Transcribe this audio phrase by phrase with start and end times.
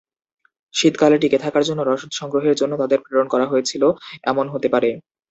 [0.73, 3.83] শীতকালে টিকে থাকার জন্য রসদ সংগ্রহের জন্য তাদের প্রেরণ করা হয়েছিল
[4.23, 4.89] এমন হতে পারে।